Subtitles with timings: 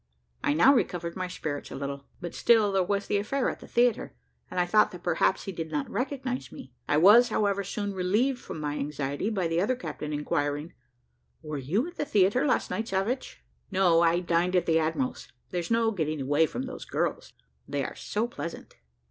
[0.43, 3.67] I now recovered my spirits a little but still there was the affair at the
[3.67, 4.15] theatre,
[4.49, 6.73] and I thought that perhaps he did not recognise me.
[6.89, 10.73] I was, however, soon relieved from my anxiety by the other captain inquiring,
[11.43, 15.69] "were you at the theatre last night, Savage?" "No; I dined at the admiral's; there's
[15.69, 17.33] no getting away from those girls,
[17.67, 18.77] they are so pleasant."